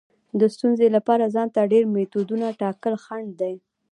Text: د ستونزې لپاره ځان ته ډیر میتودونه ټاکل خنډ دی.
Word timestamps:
د 0.39 0.41
ستونزې 0.55 0.87
لپاره 0.95 1.31
ځان 1.35 1.47
ته 1.55 1.61
ډیر 1.71 1.83
میتودونه 1.93 2.47
ټاکل 2.61 2.93
خنډ 3.03 3.29
دی. 3.41 3.55